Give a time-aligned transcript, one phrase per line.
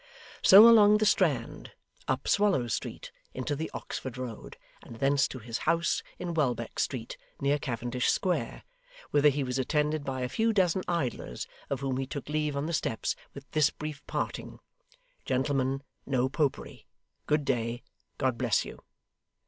[0.41, 1.73] So along the Strand,
[2.07, 7.17] up Swallow Street, into the Oxford Road, and thence to his house in Welbeck Street,
[7.39, 8.63] near Cavendish Square,
[9.11, 12.65] whither he was attended by a few dozen idlers; of whom he took leave on
[12.65, 14.57] the steps with this brief parting,
[15.25, 16.87] 'Gentlemen, No Popery.
[17.27, 17.83] Good day.
[18.17, 18.79] God bless you.